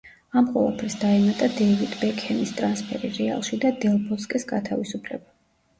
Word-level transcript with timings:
ამ 0.39 0.45
ყველაფერს 0.53 0.95
დაემატა 1.03 1.49
დეივიდ 1.59 1.93
ბეკჰემის 2.05 2.55
ტრანსფერი 2.61 3.13
რეალში 3.21 3.61
და 3.67 3.75
დელ 3.87 4.03
ბოსკეს 4.11 4.53
გათავისუფლება. 4.57 5.33